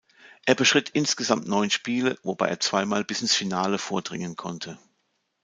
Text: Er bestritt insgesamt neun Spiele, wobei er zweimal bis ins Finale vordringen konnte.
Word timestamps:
Er 0.47 0.55
bestritt 0.55 0.89
insgesamt 0.89 1.47
neun 1.47 1.69
Spiele, 1.69 2.17
wobei 2.23 2.47
er 2.47 2.59
zweimal 2.59 3.03
bis 3.03 3.21
ins 3.21 3.35
Finale 3.35 3.77
vordringen 3.77 4.35
konnte. 4.35 4.79